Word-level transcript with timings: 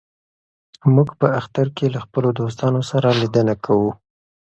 موږ 0.93 1.07
په 1.19 1.27
اختر 1.39 1.67
کې 1.77 1.85
له 1.93 1.99
خپلو 2.05 2.29
دوستانو 2.39 2.81
سره 2.91 3.17
لیدنه 3.21 3.55
کوو. 3.65 3.91